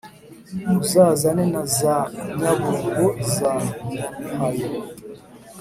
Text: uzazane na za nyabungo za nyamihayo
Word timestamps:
uzazane 0.79 1.43
na 1.53 1.63
za 1.75 1.95
nyabungo 2.39 3.05
za 3.35 3.51
nyamihayo 3.89 4.69